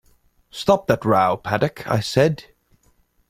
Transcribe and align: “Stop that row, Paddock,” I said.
“Stop 0.49 0.87
that 0.87 1.05
row, 1.05 1.37
Paddock,” 1.37 1.87
I 1.87 1.99
said. 1.99 2.45